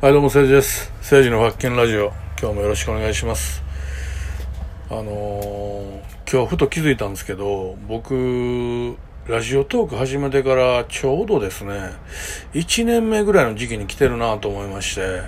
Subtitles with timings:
[0.00, 0.92] はい、どうも、誠治です。
[0.98, 2.12] 誠治の発見ラジオ。
[2.40, 3.64] 今日もよろしくお願いします。
[4.90, 8.94] あのー今日ふと気づいたんですけど、僕、
[9.26, 11.94] ラジオトーク始めてからちょうどですね、
[12.52, 15.22] 1年目ぐらいの時期に来てるなと思いまして、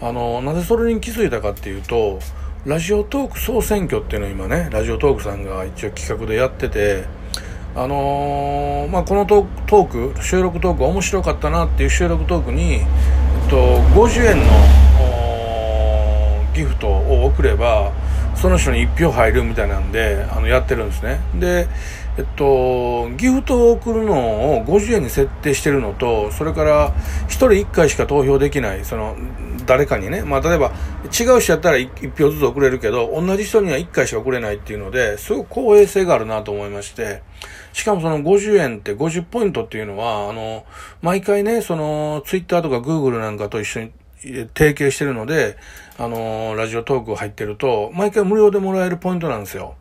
[0.00, 2.18] あのーなぜそれに気づいたかっていうと、
[2.64, 7.04] ラジオトーク総選挙っていうのを今ね、ラジオトークさんが一応企画でやってて、
[7.74, 12.80] あのーまあ、このトーク収録トーク面白かったなっていう収録トークに、
[13.48, 14.44] と、50円の
[16.54, 17.92] ギフトを送れば
[18.34, 21.20] その人に1票入るみたいなんであのやってるんですね。
[21.34, 21.68] で
[22.18, 29.16] えっとギフトを送るのを50円に設定してるのとそれから1人1回しか投票できないその
[29.64, 30.72] 誰かにね、まあ、例えば
[31.04, 37.22] 違う人やったら 1, 票ずつ送れるけど同じ人には1回しか送れないっていうのですごく公平性があるなと思いまして
[37.72, 40.64] しかもその50円って50ポイントっていうのは、あの、
[41.00, 45.56] 毎回ね、その、ツイッターとかグーグルなんかと一緒に提携してるので、
[45.96, 49.76] あの、ラジオトーク入ってると、毎回無料でもらえるポイントなんですよ。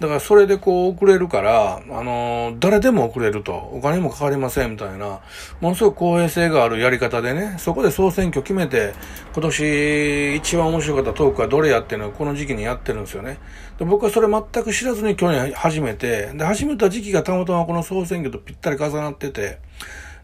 [0.00, 5.20] だからそれでこう送れるから、あの、誰でも送れると、お金もかかりませんみたいな、
[5.60, 8.94] ものすごく公平性があるやり方でね、そこで総選挙決めて、
[9.32, 13.38] 今年一番面白かったトークはどれやっていうのをこの時期にやってるんですよね。
[13.78, 19.58] で僕はそれ全く知らずに去年始めて、で、始めた時期がたまたまこの総選挙とぴったり重なってて、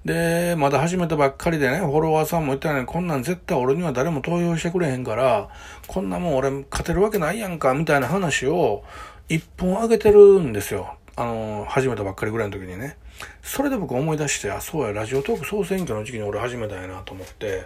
[0.04, 5.48] で、まだ始めたばっかりでね、フォロワーさんも言ったように、こんなん絶対俺には誰も投票してくれへんから、
[5.86, 8.84] こんなもん俺勝てるわけないやんか、みたいな話を
[9.28, 10.96] 一本上げてるんですよ。
[11.16, 12.98] あの、始めたばっかりぐらいの時にね。
[13.42, 17.64] それで僕思い出して、あ、そうや、ラジオトーク総選挙の時期に俺始めたんやなと思って。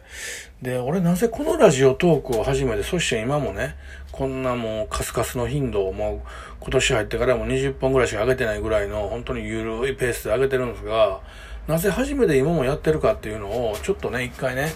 [0.62, 3.74] で、俺なぜこのラジオトークを始めて、そして今もね、
[4.12, 6.28] こんなもうカスカスの頻度をもう
[6.60, 11.20] 今年入ってからも20本ぐらいしか上げてないぐらいの本当に緩いペースで上げてるんですが、
[11.66, 14.70] なぜ初めて今もやってるかっていうのをちょっとね、一回ね、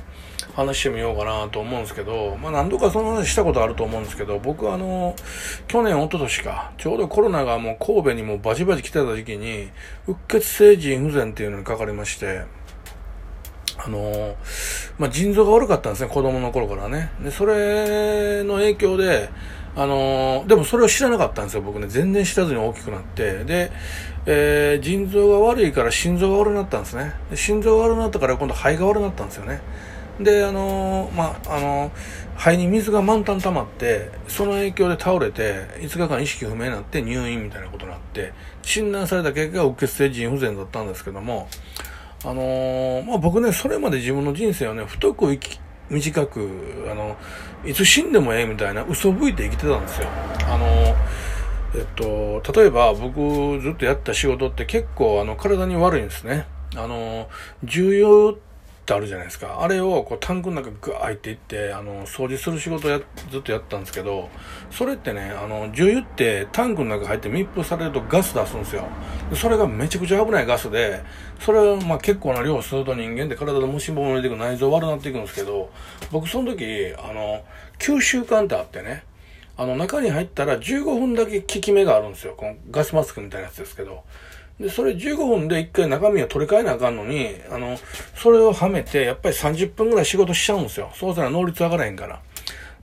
[0.55, 5.17] 話してみようかなと思うんですけど、まあ何度かその話したことあると思うんですけど、僕はあの、
[5.67, 9.71] 去年、一昨年か、ちょうどコロナがもう神戸にもうバチバチ来てた時期に、
[10.07, 12.45] うっ血性腎不全っていうのにかかりまして、
[13.79, 14.37] あの
[14.99, 17.11] まあ、腎臓が悪かったんですね、子供の頃からね。
[17.23, 19.31] で、それの影響で、
[19.75, 21.87] あのでもそれを知らなかったんですよ、僕ね。
[21.89, 23.45] 全然知らずに大きくなって。
[23.45, 23.73] で、
[24.27, 27.15] えー腎臓が悪いから心臓が悪くなったんですね。
[27.31, 29.63] で心臓が悪くなったから今度肺が悪くなったんですよね。
[30.21, 31.91] で、あのまあ、あの
[32.37, 41.49] 肺に水が満タン溜まって、その影響で倒れて、5日間意識不明になって入院みたいなことになって、診断された結果がうっ血性腎不全だったんですけども、
[42.25, 47.17] あのーまあ、僕ね、それまで自分の人生をね、太く生き、短く、あの、
[47.65, 50.09] いつ死んでもええみたいな嘘吹いて生きてたんですよ。
[50.49, 50.67] あの
[51.75, 56.47] えっと、例えば僕ずっとやった仕事って結構あの体に悪いんですね。
[56.77, 57.29] あの、
[57.65, 58.52] 重要って
[58.83, 59.63] ってあるじゃないですか。
[59.63, 63.01] あれをこうタンクの中グー入っていって、あの、掃除する仕事をや
[63.31, 64.29] ずっとやったんですけど、
[64.73, 68.85] それってね、あの、重油ってタンクの中入って密封されるとガス出すんですよ。
[69.35, 71.01] それがめちゃくちゃ危ないガスで、
[71.39, 75.71] それはまあ結構な量を吸うと人間って体で虫歯も出てくる内臓悪くなっていくんですけど、
[76.11, 77.45] 僕その時、あの、
[77.79, 79.05] 吸収管ってあってね、
[79.57, 82.35] あの中に入ったら15分だけ効き目があるんですよ。
[82.37, 84.03] このガスマスクみたいなやつですけど。
[84.61, 87.79] で、それ15分で一回中身を取り替えなあかんのに、あの、
[88.15, 90.91] それをはめて、やっぱり30分ぐらい仕事しちゃうんですよ。
[90.95, 92.21] そうしたら能率上がらへんから。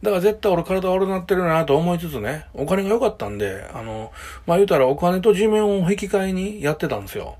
[0.02, 4.12] だから絶対俺体悪くなってるなと思いつつね、お金が良かったんで、あの、
[4.48, 7.36] まあ言うたらお金と寿命を引き換えにやってたんですよ。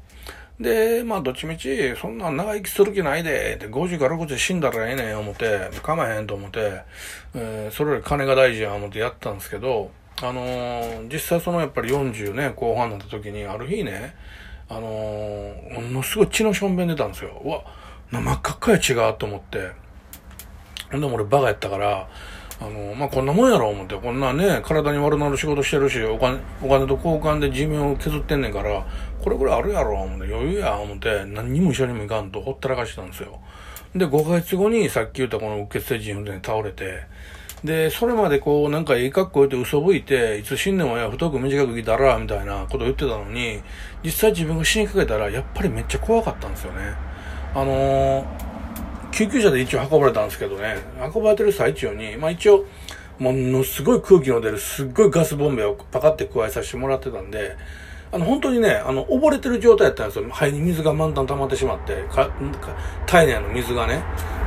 [0.60, 6.82] で、まあ、どっちみち、そんな長生きする気ないで、って、50から60死んだらええねん、思って、構えへんと思って、
[7.34, 9.90] えーそれより金が大事や、思ってやったんですけど、
[10.22, 14.16] あのー実際そのやっぱり40ね、後半になった時に、ある日ね、
[14.68, 17.42] あのーものすごい血のしょんべん出たんですよ。
[17.44, 17.64] うわ、
[18.12, 19.72] な真っ赤っかや違うと思って。
[20.92, 22.10] ほんでも俺バカやったから、
[22.62, 28.86] あのー、まあ、こんなもんやろ思って、こんなね、体に悪なる仕事してるし、お金、お金と交換で寿命を削ってんねんから、
[29.24, 33.40] これぐらいあるやろ思って、余裕や思って、何にも一緒にもいかんとほったらかしてたんですよ。
[33.96, 37.04] で、5ヶ月後にさっき言ったこの血性腎不全に倒れて、
[37.64, 43.62] で、それまでこう、なんかいい格好言って嘘吹いて、いつ死んでもや、太く短く生きたら、みたいなことを言ってたのに、
[44.04, 46.94] 実際自分が死にかけたら、やっぱりめっちゃ怖かったんですよね。
[47.54, 48.50] あのー
[49.12, 50.78] 救急車で一応運ばれたんですけどね、
[51.14, 52.66] 運ばれてる最中に、まあ一応、
[53.18, 57.58] ものすごい空気の出るすっごいガスボンベをパカって加えさせてもらってたんで、
[58.12, 60.30] あの本当にね、あの溺れてる状態やったんですよ。
[60.30, 62.30] 肺に水が満タン溜まってしまって、か
[63.06, 64.02] 体内の水がね。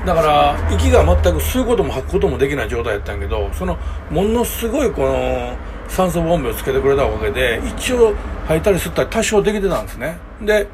[0.06, 3.78] だから、息が全く吸うことも吐くこともできない状態やったんやけど、その、
[4.10, 5.56] ものすごいこの、
[5.88, 8.14] 酸素ボンベをつけてくれたおかげで、一応
[8.46, 10.16] 吐いたり吸ったり多少できてたんですね。
[10.40, 10.66] で、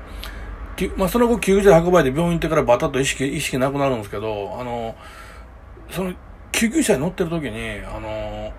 [0.97, 4.95] まあ、その後救急車で運ばれて病院行ってからバタッと意識、意識なくなるんですけど、あの、
[5.91, 6.15] その、
[6.53, 8.53] 救急車に乗ってる時に、あの、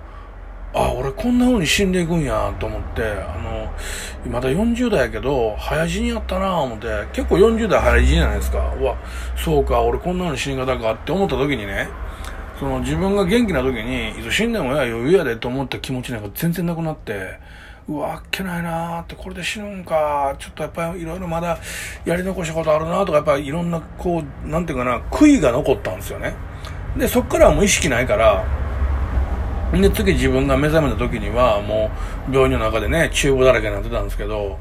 [0.74, 3.72] あ、俺こんな風に死んでいくんや、と思って、あの、
[4.32, 8.74] まだ40代やけど、早死にやったな思って、結構40代早死にじゃないですか。
[8.80, 8.96] うわ、
[9.36, 11.90] そうか、俺こんな風に死に方かって思った時にね、
[12.60, 17.40] その自分が元気な時に、いつ死んでもや余裕やでと思った気持ちなんか全然なくなって、
[17.88, 21.58] うわ、あっけないなーって、これで死ぬんか、ちょっとやっぱりいろいろまだ
[22.06, 26.36] やり残したことあるなとか、やっぱりいろんな、こう、なんていうかな、悔いが残ったんですよね。
[26.96, 28.46] で、そっからはもう意識ないから、
[29.72, 31.92] で、次自分が目覚めた時には、も
[32.28, 34.58] う、病院の中でね、チューブだらけになってたんですけど、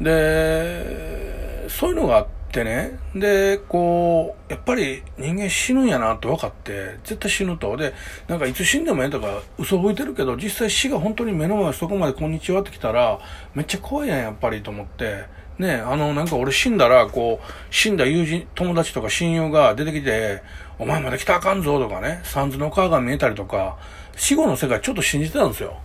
[0.00, 7.76] で、そういうのがあってね、で、こう、やっぱり人間死ぬんやなって分かって、絶対死ぬと。
[7.76, 7.92] で、
[8.26, 13.20] なんかいつ死んでもええとか嘘吹いてるけど、実際死が本当に目の前そこまでこんにちはってきたら、
[13.54, 15.24] めっちゃ怖いやん、やっぱりと思って、
[15.58, 20.42] ね、あの、なんか俺死んだら、こう、死んだ友人、友達とか親友が出てきて、
[20.78, 23.76] お前まで来たあかんぞとかね、三途の川が見えたりとか、
[24.16, 25.76] 死後の世界ちょっと信じてたんですよ。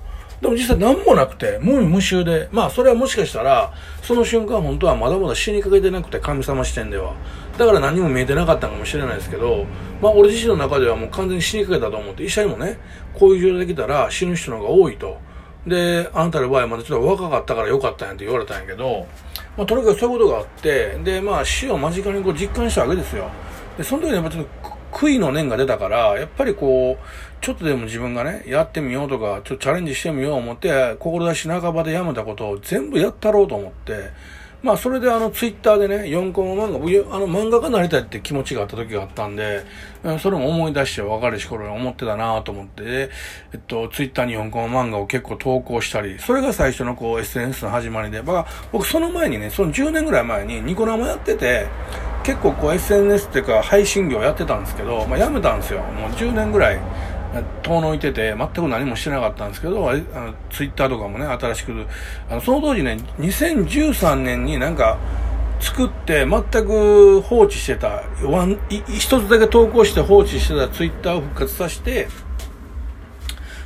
[0.41, 7.13] でも実際何もなくて、無味無臭で、まあそれはもしかしたら、その瞬間本当はまだまだ死にかけてなくて、神様視点では。
[7.57, 9.65] だから何も見えてなかったかもしれないですけど、
[10.01, 12.77] まあ俺自身の中ではもう完全に死にかけたと思って、医者にもね、
[13.13, 15.17] こういう状態できたら死ぬ人の方が多いと。
[15.65, 19.07] で、あなたの場合まだちょっと若かったからよかったんやって言われたんやけど、
[19.55, 23.29] まあとにかくそういうことがあって、で、まあ死を間近にこう実感したわけですよ。
[23.77, 34.11] で、その時にやっぱちょっと悔いの念が出たから、やっぱりこう、ちょっとでも自分がね、やってみようとか、ちょっとチャレンジしてみよう思って、志半ばでやめたことを全部やったろうと思って、
[34.63, 36.71] まあそれであのツイッターでね、4コマ漫
[37.09, 39.65] 画、あの漫画家になりたいって気持ちがあった時があったんで、
[40.19, 43.09] それも思い出して分かるし頃に思ってたなと思って、
[43.51, 48.21] えっと、ツイッターに4コマ漫画を結構投稿したり、それが最初のこう SNS の始まりで、
[48.71, 51.67] 僕その前にね、その10年ぐらい前にニコ生やってて、
[52.23, 55.81] 結構こう SNS っていうか配信業やってたんですけど、まあ、やめたんですよ。
[55.81, 56.79] もう10年ぐらい
[57.63, 60.01] 遠のいてて、全く何もしてなかったんですけど、あの
[60.51, 61.85] ツイッターとかもね、新しく、
[62.29, 64.97] あのその当時ね、2013年になんか、
[65.59, 72.07] 作って全く放置してた、ワン一つだけ投稿して放置してたツイッターを復活させて、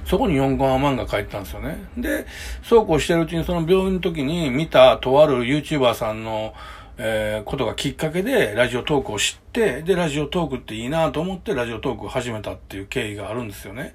[0.06, 1.84] そこに4コマ漫画書いてたんですよね。
[1.98, 2.26] で、
[2.64, 6.54] そうこうしてるうちにその病院の時に見たとある YouTuber さんの
[6.98, 13.94] えー、ことがきっかけでラジオトークを知って、で、ラジオトークっていいなと思ってラジオトークを始めたっていう経緯があるんですよね。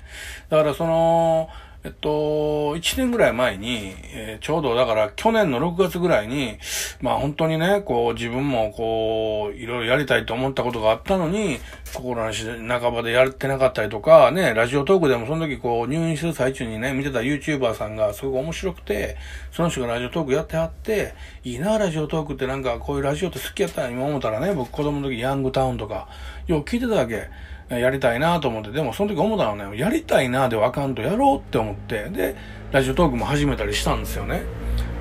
[0.48, 1.48] だからその、
[1.84, 6.56] えっと、1年ぐらい前に、えー、ちょうどだから去年の6月ぐらいに、
[7.00, 11.58] まあ本当にね、こう自分もこう、いろいろやりたいと思ったことがあったのに、
[11.92, 19.16] 心なし半ばでやってなかったりとか、ね、ラジオトークでもその時こう入院する最中にね、見てた YouTuber さんがすごく面白くて、
[19.50, 26.06] その人がラジオトークやってはって、いいな、ラジオトークってなんかこういうラジオって好きやったら今思ったらね、僕子供の時ヤングタウンとか、
[26.46, 27.28] よう聞いてたわけ。
[27.68, 32.36] やりたいなと思って、でもその時思ったのはね、やりたいなでわかんとやろうって思って、で、
[32.70, 34.42] ラジオトークも始めたりしたんですよね。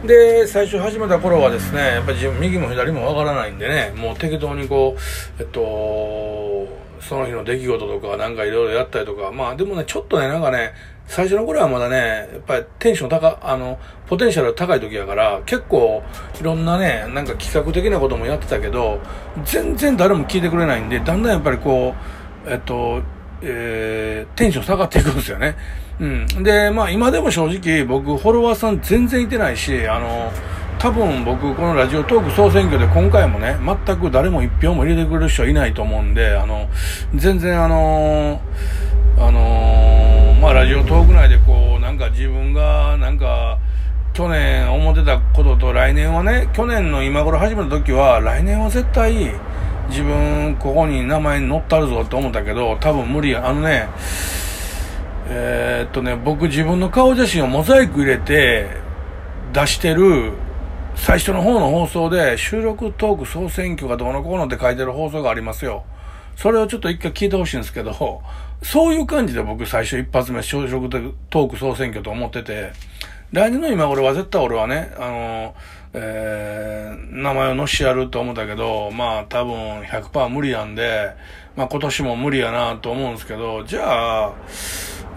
[0.05, 6.67] で、最初始めた頃はですね、やっぱり自分右も左もわからないんでね、もう適当にこう、えっと、
[6.99, 10.73] その日の出来事とかなんかいろいろやったりとか、まあでもね、ちょっとね、なんかね、
[11.07, 13.77] 最初の頃はまだね、やっぱりテンション高、あの、
[14.07, 16.01] ポテンシャル高い時やから、結構
[16.39, 18.99] いろんなね、なんか企画的なこともやってたけど、
[19.43, 23.01] 全然誰も聞いてくれないんで、だんだんやっぱりこう、えっと、
[23.41, 25.55] えー、テンション下がっていくんですよね。
[25.99, 26.43] うん。
[26.43, 30.31] で、まあ今でも正直僕フォロワーさん全然いてないし、あの、
[30.79, 36.67] 多分僕このラジオトーク総選挙で今回もね、全く誰も一票も入れてくれる人はいないと思うんで、あの、
[37.13, 38.41] 全然あの、
[39.19, 43.59] あの、まあラジオトーク内でこう、なんか自分がなんか、
[44.13, 49.35] 去年思ってたことと来年はね、去年の今頃始めた時は、来年は絶対、
[49.91, 53.47] 自分ここに名前に載ったるぞって思ったけど多分無理や。
[53.47, 53.89] あのね
[55.27, 58.69] えー、っとね僕自分の顔写真をモザイク入れて
[59.53, 60.33] 出してる
[60.95, 65.83] 最初の方の放送で収録トーク総選挙がどうのこうのって書いてる放送がありますよ。
[66.35, 68.21] それをちょっと一回聞いてほしいんですけど
[68.63, 70.89] そういう感じで僕最初一発目収録
[71.29, 72.90] トーク総選挙と思ってて。
[73.31, 75.55] 来年の今頃は絶対俺はね、あの、
[75.93, 81.15] えー、名前を載してやると思ったけど、まあ多分100%無理なんで、
[81.55, 84.33] まあ今年も無理やなと思うんですけど、じゃあ、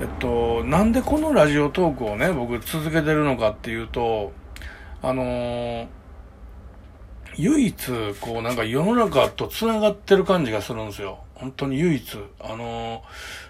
[0.00, 4.32] えっと、なんでこのラジオトークをね、僕続けてるのかっていうと、
[5.02, 5.86] あのー、
[7.36, 7.74] 唯一、
[8.20, 11.18] こうなんか世の中と繋がってる感じがするんですよ。
[11.34, 12.18] 本当に唯一。
[12.40, 13.02] あのー、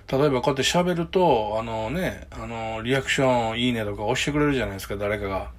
[0.06, 5.50] 例えばこうやって喋ると、あのね、あの、リアクションいいねとか押してくれるじゃないですか、誰かが。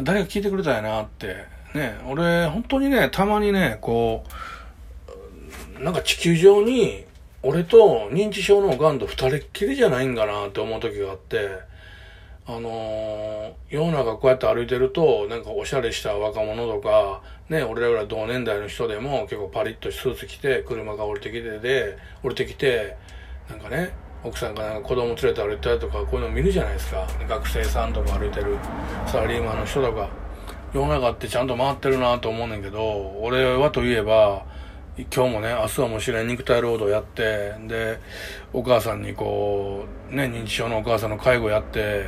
[0.00, 1.36] 誰が聞いてくれたんやなって。
[1.74, 4.24] ね、俺、本当にね、たまにね、こ
[5.78, 7.04] う、なんか地球上に、
[7.42, 11.50] 俺と認知症のおかんと二人っきりじゃないんかなって思う時があって、
[12.46, 22.96] あのー、世の中こうやって歩いてると、なんかおしゃれした若者とか、ね、俺ら同年代の人でも結構パリッとスーツ着て、車が降りてきてで、降りてきて、
[23.48, 27.06] なんかね、奥さんが子供連れて歩いたりとか、こういうの見るじゃないですか。
[27.28, 28.56] 学生さんとか歩いてる
[29.06, 30.08] サラリーマンの人とか。
[30.72, 34.44] 世の中ってちゃんと回ってるなと思うねんけど、俺はといえば、
[35.14, 38.00] 今日もね、明日はもしれん肉体労働やって、で、
[38.52, 42.06] お母さんにこう、ね、認知症のお母さんの介護やって、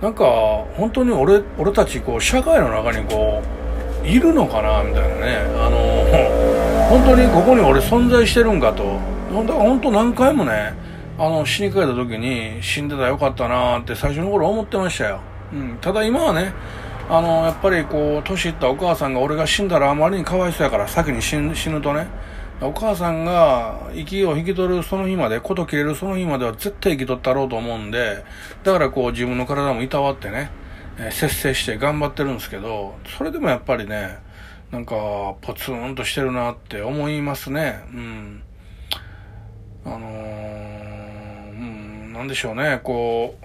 [0.00, 0.24] なんか、
[0.76, 3.42] 本当に俺、俺たちこう、社会の中にこ
[4.02, 5.36] う、いるのかな、みたいなね。
[5.56, 8.98] あの、本当にここに俺存在してるんかと。
[9.30, 10.74] だから本当何回もね、
[11.18, 15.20] あの、死にかけた時に死んでたらよかったなーって最初の頃思ってましたよ。
[15.52, 15.78] うん。
[15.80, 16.52] ただ今はね、
[17.08, 22.08] あの、やっぱりこう、年いったお母さんが俺が死んだらあまりにかわいそうやから、先に死ぬとね、
[22.60, 28.24] お母さんが息を引き取るその日まで、こと切れるその日までは絶対生き取ったろうと思うんで、
[28.64, 30.50] だからこう自分の体もいたわってね、
[30.98, 34.18] えー、節制して頑張ってるんですけど、それでもやっぱりね、
[34.70, 34.94] なんか、
[35.40, 37.82] ポツンとしてるなって思いますね。
[37.92, 38.42] うん。
[39.84, 43.36] あのー、うん、なんでしょうね、こ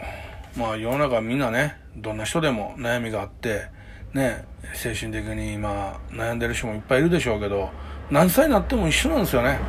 [0.55, 3.67] う、まあ世の中みんなね、どんな人でも悩みがあって、
[4.13, 7.69] ね、精神的に今悩んでる人もいっぱいいるでしょうけど、
[8.09, 9.59] 何歳になっても一緒なんですよね。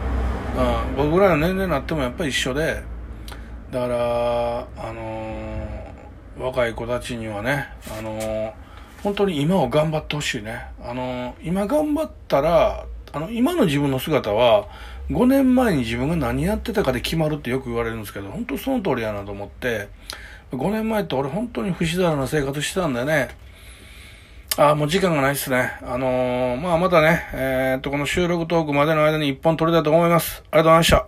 [0.57, 2.83] うん、僕ぐらいの年齢になってもやっぱり一緒で、
[3.71, 7.69] だから、あのー、若い子たちにはね、
[7.99, 8.53] あのー、
[9.03, 10.67] 本当に今を頑張ってほしいね。
[10.83, 14.69] あのー、今頑張ったら、あの、今の自分の姿は、
[15.11, 19.89] 5年前に自分が何やってたかで決まるってよく言われるんですけど、本当その通りやなと思って、
[20.53, 23.29] 5年前って俺本当に不自然な生活してたんだよね。
[24.59, 25.73] ああ、もう時間がないっすね。
[25.83, 30.43] あのー、まあまたね、えー、っと、この収録トークまでの間に一本撮れたと思います。
[30.51, 31.05] ありがとうございました。